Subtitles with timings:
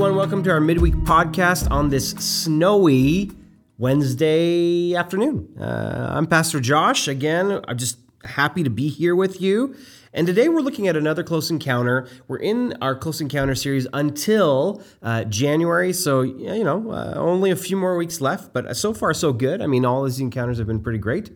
[0.00, 0.16] Everyone.
[0.16, 3.32] Welcome to our midweek podcast on this snowy
[3.76, 5.54] Wednesday afternoon.
[5.60, 7.06] Uh, I'm Pastor Josh.
[7.06, 9.76] Again, I'm just happy to be here with you.
[10.14, 12.08] And today we're looking at another close encounter.
[12.28, 15.92] We're in our close encounter series until uh, January.
[15.92, 19.60] So, you know, uh, only a few more weeks left, but so far, so good.
[19.60, 21.30] I mean, all these encounters have been pretty great.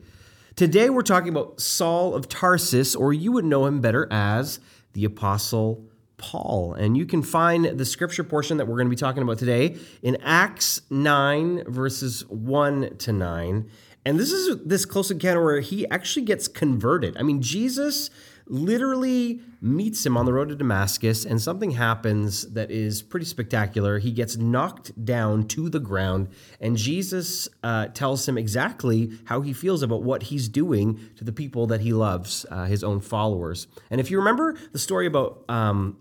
[0.56, 4.58] Today we're talking about Saul of Tarsus, or you would know him better as
[4.94, 5.84] the Apostle
[6.16, 6.74] Paul.
[6.74, 9.76] And you can find the scripture portion that we're going to be talking about today
[10.02, 13.70] in Acts 9, verses 1 to 9.
[14.06, 17.16] And this is this close encounter where he actually gets converted.
[17.16, 18.10] I mean, Jesus
[18.46, 23.98] literally meets him on the road to Damascus, and something happens that is pretty spectacular.
[23.98, 26.28] He gets knocked down to the ground,
[26.60, 31.32] and Jesus uh, tells him exactly how he feels about what he's doing to the
[31.32, 33.66] people that he loves, uh, his own followers.
[33.90, 35.96] And if you remember the story about um,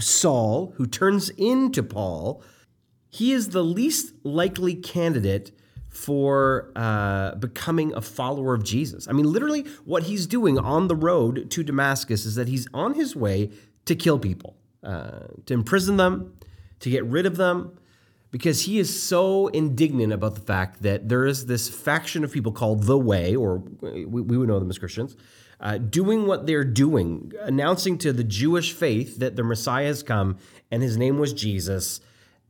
[0.00, 2.42] Saul, who turns into Paul,
[3.08, 5.52] he is the least likely candidate
[5.88, 9.08] for uh, becoming a follower of Jesus.
[9.08, 12.94] I mean, literally, what he's doing on the road to Damascus is that he's on
[12.94, 13.50] his way
[13.86, 16.34] to kill people, uh, to imprison them,
[16.80, 17.78] to get rid of them,
[18.30, 22.52] because he is so indignant about the fact that there is this faction of people
[22.52, 25.16] called the Way, or we, we would know them as Christians,
[25.60, 30.38] uh, doing what they're doing, announcing to the Jewish faith that the Messiah has come
[30.70, 32.00] and his name was Jesus,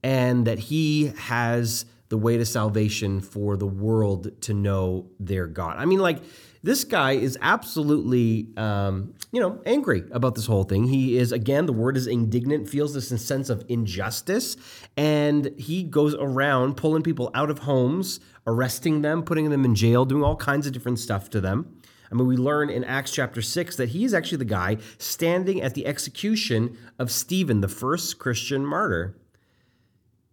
[0.03, 5.77] and that he has the way to salvation for the world to know their God.
[5.79, 6.23] I mean, like,
[6.63, 10.85] this guy is absolutely, um, you know, angry about this whole thing.
[10.85, 14.57] He is, again, the word is indignant, feels this sense of injustice,
[14.97, 20.05] and he goes around pulling people out of homes, arresting them, putting them in jail,
[20.05, 21.78] doing all kinds of different stuff to them.
[22.11, 25.61] I mean, we learn in Acts chapter 6 that he is actually the guy standing
[25.61, 29.17] at the execution of Stephen, the first Christian martyr.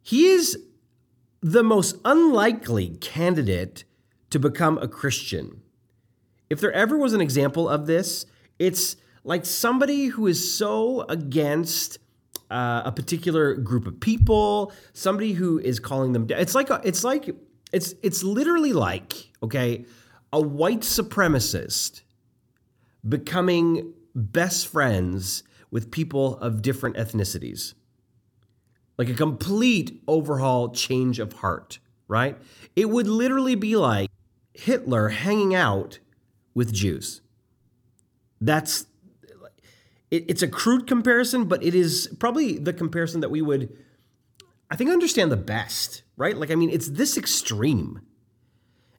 [0.02, 0.58] He is
[1.42, 3.84] the most unlikely candidate
[4.30, 5.62] to become a Christian.
[6.50, 8.26] If there ever was an example of this,
[8.60, 11.98] it's like somebody who is so against
[12.50, 16.28] uh, a particular group of people, somebody who is calling them.
[16.30, 17.30] It's like a, it's like
[17.72, 19.86] it's it's literally like okay,
[20.36, 22.02] a white supremacist
[23.08, 27.74] becoming best friends with people of different ethnicities.
[28.98, 31.80] Like a complete overhaul change of heart,
[32.10, 32.38] right?
[32.76, 34.10] It would literally be like
[34.54, 36.00] Hitler hanging out
[36.54, 37.22] with Jews.
[38.42, 38.88] That's
[40.12, 43.74] it, it's a crude comparison, but it is probably the comparison that we would
[44.70, 46.36] I think understand the best, right?
[46.36, 48.02] Like I mean, it's this extreme.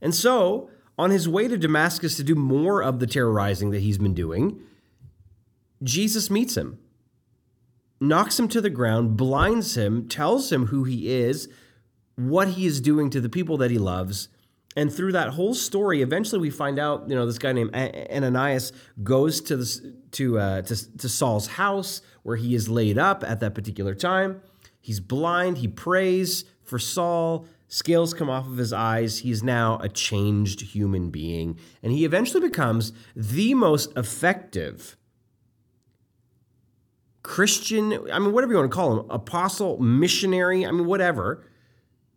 [0.00, 3.98] And so, on his way to Damascus to do more of the terrorizing that he's
[3.98, 4.60] been doing,
[5.82, 6.78] Jesus meets him,
[8.00, 11.48] knocks him to the ground, blinds him, tells him who he is,
[12.16, 14.28] what he is doing to the people that he loves.
[14.74, 18.72] And through that whole story, eventually we find out, you know, this guy named Ananias
[19.02, 19.80] goes to this,
[20.12, 24.42] to, uh, to to Saul's house where he is laid up at that particular time.
[24.80, 25.58] He's blind.
[25.58, 27.46] He prays for Saul.
[27.68, 29.18] Scales come off of his eyes.
[29.18, 31.58] He's now a changed human being.
[31.82, 34.96] And he eventually becomes the most effective
[37.26, 41.44] Christian, I mean, whatever you want to call him, apostle, missionary, I mean, whatever.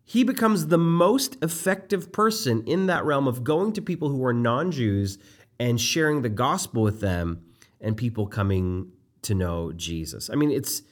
[0.04, 4.34] He becomes the most effective person in that realm of going to people who are
[4.34, 5.18] non Jews
[5.60, 7.44] and sharing the gospel with them
[7.82, 8.92] and people coming
[9.24, 10.30] to know Jesus.
[10.30, 10.84] I mean, it's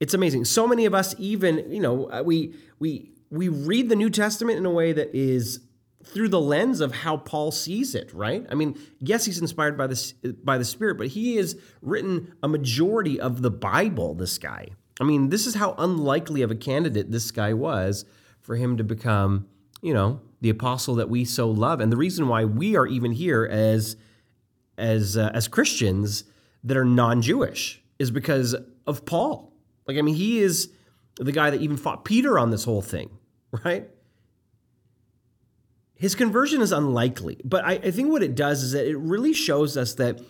[0.00, 0.46] it's amazing.
[0.46, 4.58] So many of us even, you know, uh, we we we read the New Testament
[4.58, 5.60] in a way that is
[6.04, 8.46] through the lens of how Paul sees it, right?
[8.50, 12.48] I mean, yes, he's inspired by the by the Spirit, but he has written a
[12.48, 14.14] majority of the Bible.
[14.14, 14.68] This guy.
[15.00, 18.04] I mean, this is how unlikely of a candidate this guy was
[18.40, 19.46] for him to become,
[19.80, 23.12] you know, the apostle that we so love, and the reason why we are even
[23.12, 23.96] here as
[24.76, 26.24] as uh, as Christians
[26.64, 28.54] that are non-Jewish is because
[28.86, 29.52] of Paul.
[29.86, 30.70] Like, I mean, he is
[31.16, 33.10] the guy that even fought Peter on this whole thing,
[33.64, 33.88] right?
[35.94, 39.34] His conversion is unlikely, but I, I think what it does is that it really
[39.34, 40.20] shows us that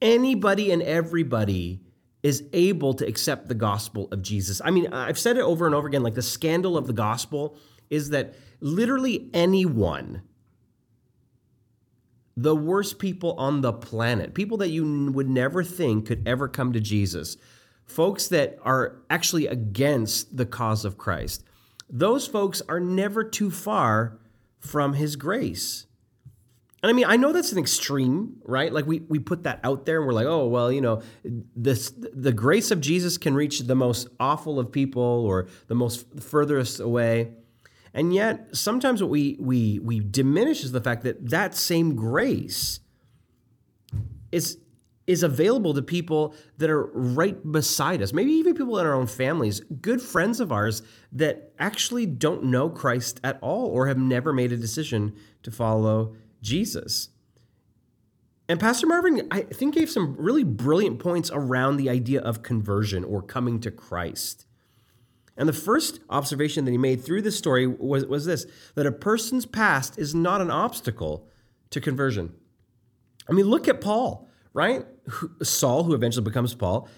[0.00, 1.80] anybody and everybody
[2.22, 4.60] is able to accept the gospel of Jesus.
[4.64, 7.56] I mean, I've said it over and over again like the scandal of the gospel
[7.88, 10.22] is that literally anyone,
[12.36, 16.72] the worst people on the planet, people that you would never think could ever come
[16.72, 17.36] to Jesus,
[17.84, 21.42] folks that are actually against the cause of Christ,
[21.90, 24.18] those folks are never too far
[24.58, 25.86] from his grace.
[26.82, 28.72] And I mean, I know that's an extreme, right?
[28.72, 31.92] Like we we put that out there and we're like, oh well, you know, this
[31.94, 36.80] the grace of Jesus can reach the most awful of people or the most furthest
[36.80, 37.32] away.
[37.92, 42.80] And yet, sometimes what we we we diminish is the fact that that same grace
[44.32, 44.58] is
[45.06, 49.06] is available to people that are right beside us, maybe even people in our own
[49.06, 50.82] families, good friends of ours
[51.12, 56.14] that actually don't know Christ at all or have never made a decision to follow
[56.42, 57.08] Jesus.
[58.48, 63.04] And Pastor Marvin, I think, gave some really brilliant points around the idea of conversion
[63.04, 64.46] or coming to Christ.
[65.36, 68.92] And the first observation that he made through this story was, was this that a
[68.92, 71.28] person's past is not an obstacle
[71.70, 72.34] to conversion.
[73.28, 74.84] I mean, look at Paul, right?
[75.42, 76.88] Saul, who eventually becomes Paul,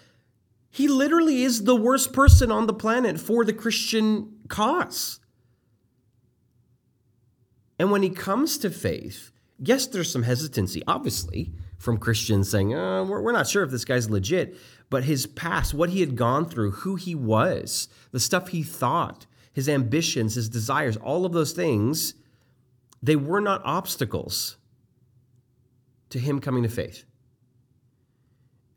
[0.70, 5.20] he literally is the worst person on the planet for the Christian cause.
[7.78, 13.04] And when he comes to faith, yes, there's some hesitancy, obviously, from Christians saying, oh,
[13.04, 14.56] we're, we're not sure if this guy's legit.
[14.88, 19.26] But his past, what he had gone through, who he was, the stuff he thought,
[19.52, 22.14] his ambitions, his desires, all of those things,
[23.02, 24.56] they were not obstacles
[26.10, 27.04] to him coming to faith.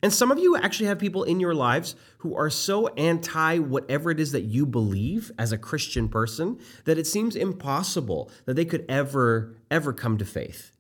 [0.06, 4.12] And some of you actually have people in your lives who are so anti whatever
[4.12, 8.66] it is that you believe as a Christian person that it seems impossible that they
[8.66, 10.74] could ever, ever come to faith.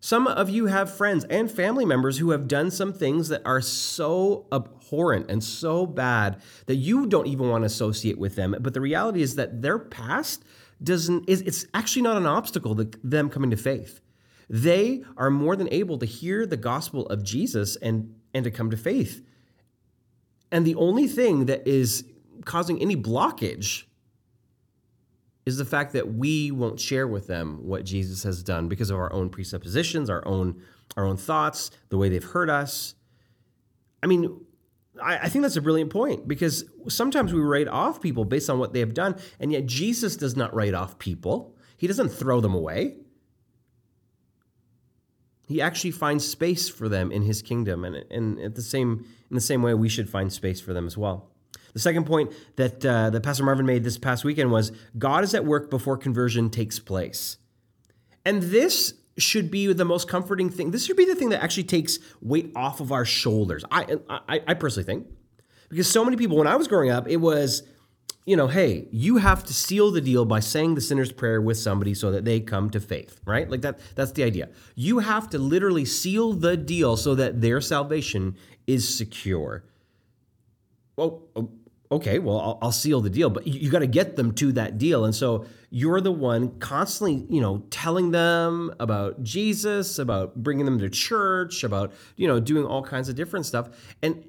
[0.00, 3.60] Some of you have friends and family members who have done some things that are
[3.60, 8.56] so abhorrent and so bad that you don't even want to associate with them.
[8.58, 10.42] But the reality is that their past
[10.82, 14.00] doesn't is it's actually not an obstacle to them coming to faith.
[14.48, 18.70] They are more than able to hear the gospel of Jesus and and to come
[18.70, 19.24] to faith.
[20.50, 22.04] And the only thing that is
[22.44, 23.84] causing any blockage
[25.44, 28.98] is the fact that we won't share with them what Jesus has done because of
[28.98, 30.62] our own presuppositions, our own
[30.96, 32.94] our own thoughts, the way they've hurt us.
[34.02, 34.40] I mean,
[35.02, 38.58] I, I think that's a brilliant point because sometimes we write off people based on
[38.58, 41.54] what they have done, and yet Jesus does not write off people.
[41.76, 42.96] He doesn't throw them away.
[45.48, 49.34] He actually finds space for them in his kingdom, and, and at the same in
[49.34, 51.30] the same way, we should find space for them as well.
[51.74, 55.34] The second point that, uh, that Pastor Marvin made this past weekend was God is
[55.34, 57.36] at work before conversion takes place.
[58.24, 60.70] And this should be the most comforting thing.
[60.70, 63.64] This should be the thing that actually takes weight off of our shoulders.
[63.70, 65.06] I, I, I personally think.
[65.68, 67.62] Because so many people, when I was growing up, it was,
[68.28, 71.56] you know, hey, you have to seal the deal by saying the sinner's prayer with
[71.56, 73.48] somebody so that they come to faith, right?
[73.48, 74.50] Like that, that's the idea.
[74.74, 78.36] You have to literally seal the deal so that their salvation
[78.66, 79.64] is secure
[80.98, 81.22] well,
[81.92, 84.50] okay, well, I'll, I'll seal the deal, but you, you got to get them to
[84.52, 85.04] that deal.
[85.04, 90.80] And so you're the one constantly, you know, telling them about Jesus, about bringing them
[90.80, 93.94] to church, about, you know, doing all kinds of different stuff.
[94.02, 94.24] And,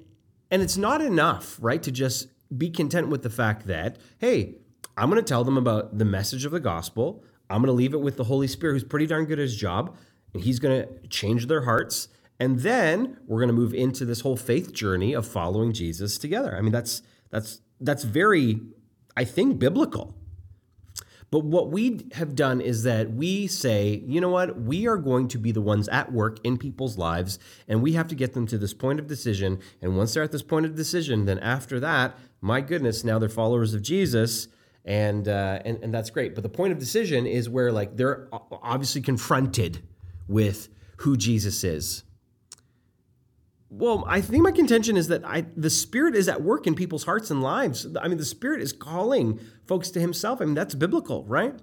[0.52, 4.56] and it's not enough, right, to just be content with the fact that, hey,
[4.96, 7.24] I'm going to tell them about the message of the gospel.
[7.48, 9.56] I'm going to leave it with the Holy Spirit, who's pretty darn good at his
[9.56, 9.96] job,
[10.34, 12.08] and he's going to change their hearts.
[12.38, 16.56] And then we're going to move into this whole faith journey of following Jesus together.
[16.56, 18.60] I mean, that's that's that's very,
[19.16, 20.16] I think, biblical.
[21.30, 25.28] But what we have done is that we say, you know what, we are going
[25.28, 28.46] to be the ones at work in people's lives, and we have to get them
[28.48, 29.60] to this point of decision.
[29.80, 33.28] And once they're at this point of decision, then after that, my goodness, now they're
[33.28, 34.48] followers of Jesus,
[34.84, 36.34] and uh, and and that's great.
[36.34, 39.82] But the point of decision is where like they're obviously confronted
[40.26, 42.02] with who Jesus is
[43.70, 47.04] well, I think my contention is that I, the Spirit is at work in people's
[47.04, 47.86] hearts and lives.
[48.00, 50.42] I mean, the Spirit is calling folks to Himself.
[50.42, 51.54] I mean, that's biblical, right?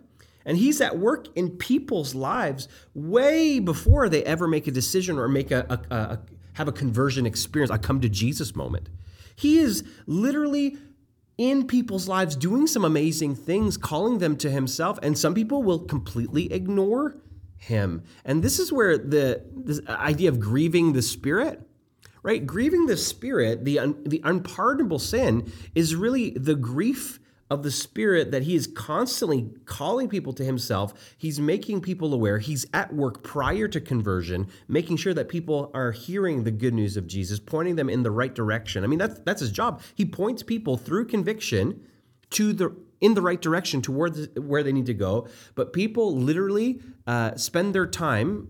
[0.46, 5.28] And He's at work in people's lives way before they ever make a decision or
[5.28, 6.20] make a, a, a
[6.54, 8.90] have a conversion experience, a come to Jesus moment.
[9.36, 10.78] He is literally
[11.38, 15.80] in people's lives doing some amazing things, calling them to Himself, and some people will
[15.80, 17.18] completely ignore
[17.58, 18.04] Him.
[18.24, 19.44] And this is where the
[19.90, 21.67] idea of grieving the Spirit
[22.28, 22.46] right?
[22.46, 28.32] Grieving the Spirit, the, un, the unpardonable sin, is really the grief of the Spirit
[28.32, 31.16] that He is constantly calling people to Himself.
[31.18, 32.40] He's making people aware.
[32.40, 36.98] He's at work prior to conversion, making sure that people are hearing the good news
[36.98, 38.84] of Jesus, pointing them in the right direction.
[38.84, 39.82] I mean, that's, that's His job.
[39.96, 41.82] He points people through conviction
[42.32, 45.28] to the in the right direction toward where they need to go.
[45.56, 48.50] But people literally uh, spend their time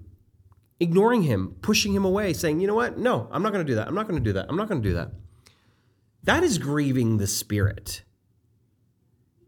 [0.80, 2.98] ignoring him, pushing him away, saying, you know what?
[2.98, 3.88] No, I'm not going to do that.
[3.88, 4.46] I'm not going to do that.
[4.50, 5.12] I'm not going to do that.
[6.24, 8.04] That is grieving the spirit.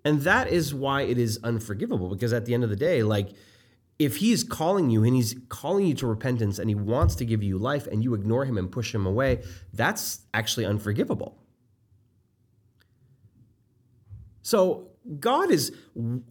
[0.05, 3.29] And that is why it is unforgivable because at the end of the day, like,
[3.99, 7.43] if he's calling you and he's calling you to repentance and he wants to give
[7.43, 9.43] you life and you ignore him and push him away,
[9.73, 11.37] that's actually unforgivable.
[14.41, 14.87] So
[15.19, 15.75] God is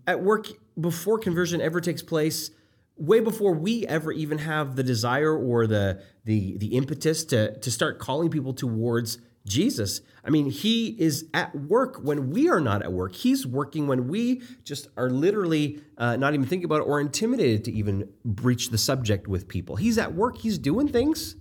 [0.07, 0.49] at work
[0.81, 2.51] before conversion ever takes place,
[2.99, 7.71] way before we ever even have the desire or the the the impetus to to
[7.71, 10.03] start calling people towards Jesus.
[10.25, 13.15] I mean, he is at work when we are not at work.
[13.15, 17.65] He's working when we just are literally uh, not even thinking about it or intimidated
[17.65, 19.77] to even breach the subject with people.
[19.77, 21.37] He's at work, he's doing things.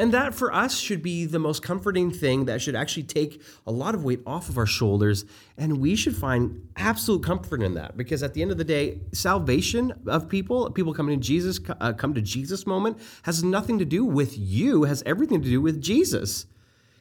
[0.00, 3.72] And that for us should be the most comforting thing that should actually take a
[3.72, 5.24] lot of weight off of our shoulders.
[5.56, 9.00] And we should find absolute comfort in that because at the end of the day,
[9.12, 13.84] salvation of people, people coming to Jesus, uh, come to Jesus moment, has nothing to
[13.84, 16.46] do with you, has everything to do with Jesus.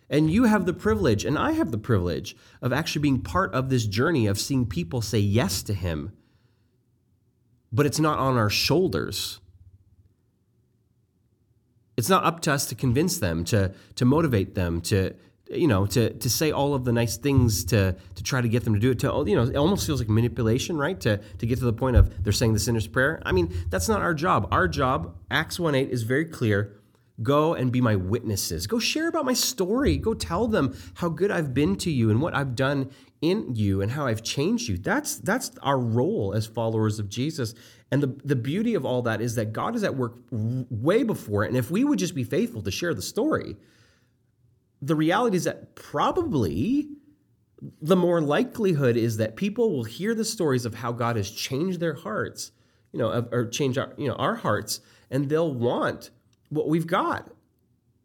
[0.10, 3.70] And you have the privilege, and I have the privilege of actually being part of
[3.70, 6.14] this journey of seeing people say yes to Him.
[7.72, 9.40] But it's not on our shoulders.
[11.98, 15.16] It's not up to us to convince them, to, to motivate them, to,
[15.50, 18.64] you know, to, to say all of the nice things to, to try to get
[18.64, 19.00] them to do it.
[19.00, 21.00] To, you know, it almost feels like manipulation, right?
[21.02, 23.22] To, to get to the point of they're saying the sinner's prayer.
[23.26, 24.48] I mean, that's not our job.
[24.52, 26.78] Our job, Acts 1 8, is very clear
[27.24, 28.68] Go and be my witnesses.
[28.68, 29.98] Go share about my story.
[29.98, 33.82] Go tell them how good I've been to you and what I've done in you
[33.82, 34.78] and how I've changed you.
[34.78, 37.54] That's that's our role as followers of Jesus.
[37.92, 41.46] And the, the beauty of all that is that God is at work way before
[41.46, 41.48] it.
[41.48, 43.56] And if we would just be faithful to share the story,
[44.82, 46.90] the reality is that probably
[47.82, 51.80] the more likelihood is that people will hear the stories of how God has changed
[51.80, 52.52] their hearts,
[52.92, 56.12] you know, or change our, you know, our hearts, and they'll want
[56.50, 57.32] what we've got.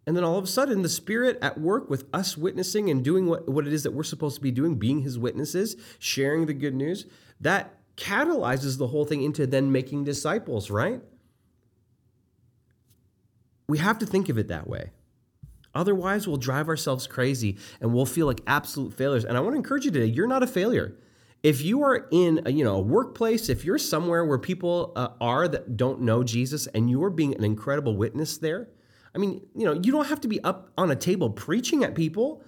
[0.06, 3.26] And then all of a sudden, the Spirit at work with us witnessing and doing
[3.26, 6.54] what, what it is that we're supposed to be doing, being His witnesses, sharing the
[6.54, 7.06] good news,
[7.40, 11.00] that catalyzes the whole thing into then making disciples, right?
[13.68, 14.90] We have to think of it that way.
[15.74, 19.24] Otherwise, we'll drive ourselves crazy and we'll feel like absolute failures.
[19.24, 20.96] And I want to encourage you today you're not a failure
[21.42, 25.08] if you are in a, you know a workplace if you're somewhere where people uh,
[25.20, 28.68] are that don't know jesus and you're being an incredible witness there
[29.14, 31.94] i mean you know you don't have to be up on a table preaching at
[31.94, 32.42] people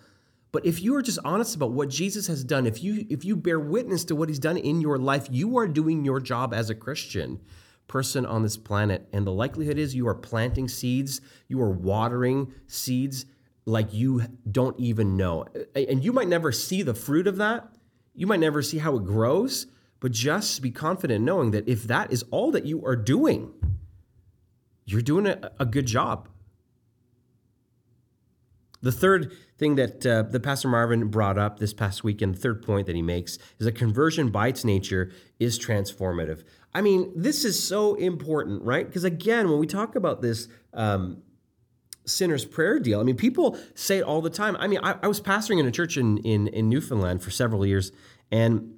[0.53, 3.37] but if you are just honest about what jesus has done if you if you
[3.37, 6.71] bear witness to what he's done in your life you are doing your job as
[6.71, 7.41] a christian
[7.87, 9.09] person on this planet.
[9.13, 13.27] And the likelihood is you are planting seeds you are watering seeds
[13.67, 15.47] like you don't even know.
[15.75, 17.69] And you might never see the fruit of that.
[18.15, 19.67] You might never see how it grows,
[20.01, 23.53] but just be confident knowing that if that is all that you are doing,
[24.85, 26.29] you're doing a, a good job.
[28.85, 32.63] The third thing that uh, the Pastor Marvin brought up this past weekend, the third
[32.63, 35.11] point that he makes, is that conversion by its nature
[35.41, 36.45] is transformative.
[36.75, 38.87] I mean, this is so important, right?
[38.87, 41.23] Because again, when we talk about this um,
[42.05, 43.01] sinner's prayer deal.
[43.01, 44.55] I mean, people say it all the time.
[44.59, 47.65] I mean, I, I was pastoring in a church in, in, in Newfoundland for several
[47.65, 47.91] years,
[48.31, 48.74] and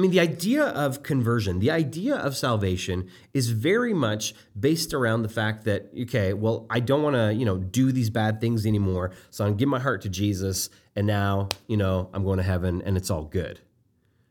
[0.00, 5.24] I mean, the idea of conversion, the idea of salvation is very much based around
[5.24, 8.64] the fact that, okay, well, I don't want to, you know, do these bad things
[8.64, 9.10] anymore.
[9.28, 12.80] So I'm give my heart to Jesus, and now, you know, I'm going to heaven
[12.86, 13.60] and it's all good.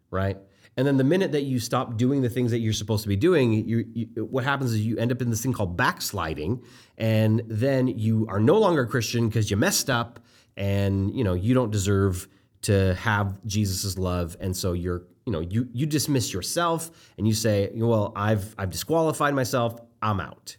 [0.10, 0.38] Right?
[0.76, 3.16] And then the minute that you stop doing the things that you're supposed to be
[3.16, 6.64] doing, you, you, what happens is you end up in this thing called backsliding,
[6.98, 10.20] and then you are no longer a Christian because you messed up,
[10.58, 12.28] and you know you don't deserve
[12.62, 17.36] to have Jesus's love, and so you're you know you you dismiss yourself and you
[17.36, 20.58] say, well, I've I've disqualified myself, I'm out.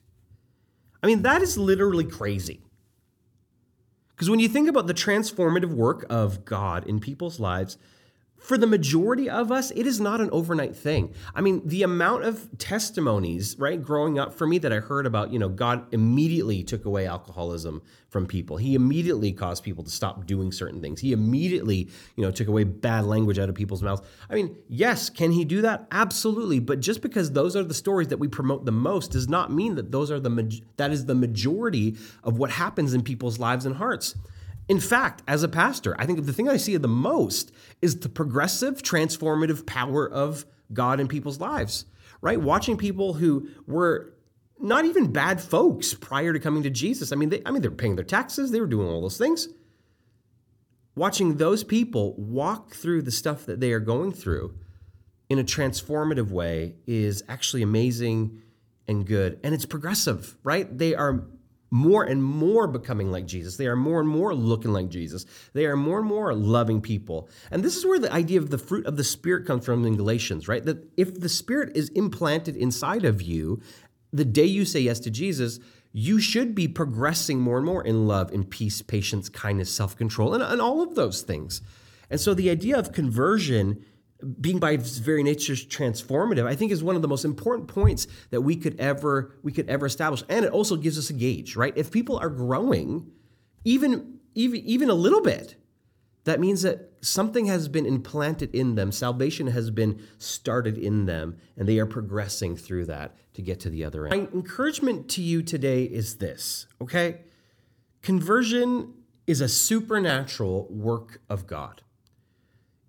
[1.02, 2.62] I mean that is literally crazy.
[4.10, 7.78] Because when you think about the transformative work of God in people's lives,
[8.40, 11.12] for the majority of us, it is not an overnight thing.
[11.34, 15.30] I mean, the amount of testimonies, right, growing up for me that I heard about,
[15.30, 18.56] you know, God immediately took away alcoholism from people.
[18.56, 21.00] He immediately caused people to stop doing certain things.
[21.00, 24.02] He immediately, you know, took away bad language out of people's mouths.
[24.30, 25.86] I mean, yes, can he do that?
[25.92, 26.60] Absolutely.
[26.60, 29.74] But just because those are the stories that we promote the most does not mean
[29.74, 33.76] that those are the that is the majority of what happens in people's lives and
[33.76, 34.16] hearts.
[34.70, 37.50] In fact, as a pastor, I think the thing I see the most
[37.82, 41.86] is the progressive, transformative power of God in people's lives,
[42.20, 42.40] right?
[42.40, 44.14] Watching people who were
[44.60, 47.10] not even bad folks prior to coming to Jesus.
[47.10, 49.48] I mean, they, I mean, they're paying their taxes, they were doing all those things.
[50.94, 54.54] Watching those people walk through the stuff that they are going through
[55.28, 58.40] in a transformative way is actually amazing
[58.86, 59.40] and good.
[59.42, 60.78] And it's progressive, right?
[60.78, 61.24] They are
[61.70, 63.56] more and more becoming like Jesus.
[63.56, 65.24] They are more and more looking like Jesus.
[65.52, 67.28] They are more and more loving people.
[67.50, 69.96] And this is where the idea of the fruit of the Spirit comes from in
[69.96, 70.64] Galatians, right?
[70.64, 73.60] That if the Spirit is implanted inside of you,
[74.12, 75.60] the day you say yes to Jesus,
[75.92, 80.34] you should be progressing more and more in love, in peace, patience, kindness, self control,
[80.34, 81.62] and, and all of those things.
[82.08, 83.84] And so the idea of conversion
[84.40, 88.06] being by its very nature transformative, I think is one of the most important points
[88.30, 90.22] that we could ever we could ever establish.
[90.28, 91.72] And it also gives us a gauge, right?
[91.76, 93.10] If people are growing,
[93.64, 95.56] even even even a little bit,
[96.24, 98.92] that means that something has been implanted in them.
[98.92, 103.70] Salvation has been started in them, and they are progressing through that to get to
[103.70, 104.16] the other end.
[104.16, 107.22] My encouragement to you today is this, okay?
[108.02, 108.94] Conversion
[109.26, 111.82] is a supernatural work of God.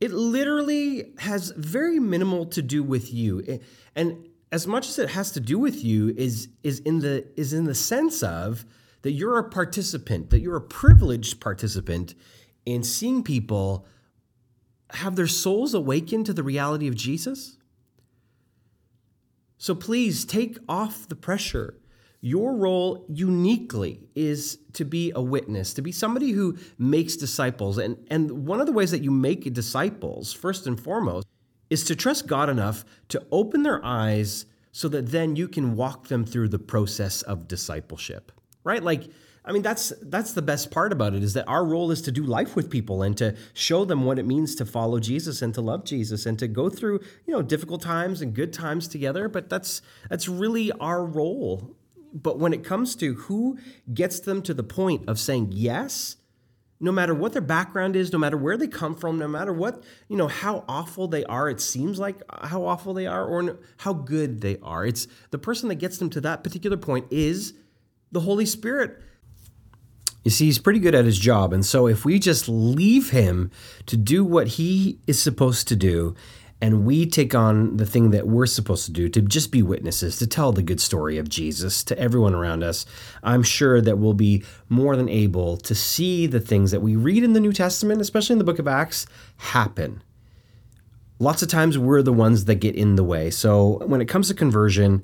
[0.01, 3.59] It literally has very minimal to do with you.
[3.95, 7.53] And as much as it has to do with you is is in the is
[7.53, 8.65] in the sense of
[9.03, 12.15] that you're a participant, that you're a privileged participant
[12.65, 13.85] in seeing people
[14.91, 17.57] have their souls awakened to the reality of Jesus.
[19.57, 21.75] So please take off the pressure
[22.21, 27.79] your role uniquely is to be a witness, to be somebody who makes disciples.
[27.79, 31.27] And, and one of the ways that you make disciples, first and foremost,
[31.71, 36.07] is to trust God enough to open their eyes so that then you can walk
[36.07, 38.31] them through the process of discipleship.
[38.63, 38.83] Right?
[38.83, 39.09] Like,
[39.43, 42.11] I mean, that's that's the best part about it is that our role is to
[42.11, 45.51] do life with people and to show them what it means to follow Jesus and
[45.55, 49.27] to love Jesus and to go through, you know, difficult times and good times together.
[49.27, 51.75] But that's that's really our role
[52.13, 53.57] but when it comes to who
[53.93, 56.17] gets them to the point of saying yes,
[56.79, 59.83] no matter what their background is, no matter where they come from, no matter what,
[60.09, 63.93] you know, how awful they are, it seems like how awful they are or how
[63.93, 64.85] good they are.
[64.85, 67.53] It's the person that gets them to that particular point is
[68.11, 68.99] the Holy Spirit.
[70.23, 71.53] You see, he's pretty good at his job.
[71.53, 73.51] And so if we just leave him
[73.85, 76.15] to do what he is supposed to do
[76.61, 80.17] and we take on the thing that we're supposed to do to just be witnesses,
[80.17, 82.85] to tell the good story of Jesus to everyone around us,
[83.23, 87.23] I'm sure that we'll be more than able to see the things that we read
[87.23, 90.03] in the New Testament, especially in the book of Acts, happen.
[91.17, 93.31] Lots of times we're the ones that get in the way.
[93.31, 95.03] So when it comes to conversion,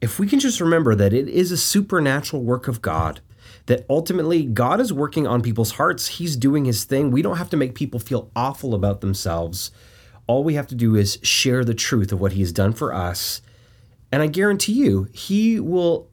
[0.00, 3.20] if we can just remember that it is a supernatural work of God,
[3.66, 7.10] that ultimately God is working on people's hearts, He's doing His thing.
[7.10, 9.70] We don't have to make people feel awful about themselves
[10.26, 12.92] all we have to do is share the truth of what he has done for
[12.92, 13.40] us.
[14.10, 16.08] And I guarantee you, he will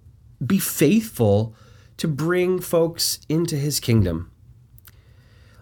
[0.46, 1.56] be faithful
[1.98, 4.32] to bring folks into his kingdom.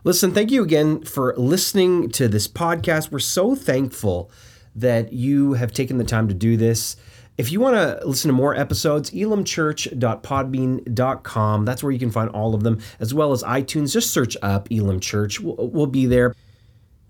[0.03, 3.11] Listen, thank you again for listening to this podcast.
[3.11, 4.31] We're so thankful
[4.75, 6.95] that you have taken the time to do this.
[7.37, 11.65] If you want to listen to more episodes, elimchurch.podbean.com.
[11.65, 13.93] That's where you can find all of them, as well as iTunes.
[13.93, 15.39] Just search up Elim Church.
[15.39, 16.35] We'll, we'll be there.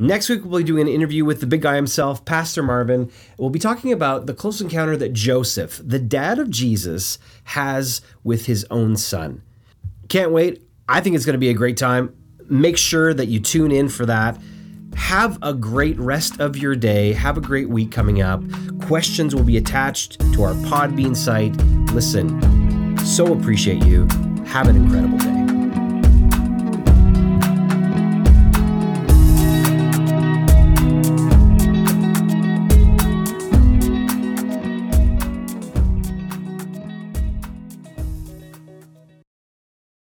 [0.02, 3.12] Next week, we'll be doing an interview with the big guy himself, Pastor Marvin.
[3.38, 8.48] We'll be talking about the close encounter that Joseph, the dad of Jesus, has with
[8.48, 9.44] his own son.
[10.10, 10.68] Can't wait.
[10.90, 12.16] I think it's going to be a great time.
[12.50, 14.42] Make sure that you tune in for that.
[14.96, 17.14] Have a great rest of your day.
[17.14, 18.42] Have a great week coming up.
[18.82, 21.56] Questions will be attached to our Podbean site.
[21.94, 24.08] Listen, so appreciate you.
[24.48, 25.31] Have an incredible day.